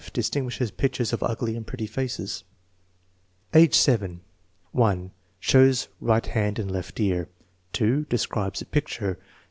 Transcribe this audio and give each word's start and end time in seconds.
Distinguishes 0.13 0.71
pictures 0.71 1.13
of 1.13 1.21
ugly 1.21 1.55
and 1.55 1.63
prclLy 1.63 1.87
faces. 1.87 2.43
A(jc 3.53 3.75
7: 3.75 4.21
I. 4.75 5.11
Shows 5.39 5.89
right 5.99 6.25
hand 6.25 6.57
and 6.57 6.71
left 6.71 6.99
ear. 6.99 7.25
1 7.25 7.27
2. 7.73 8.05
Describes 8.09 8.63
a 8.63 8.65
picture. 8.65 9.19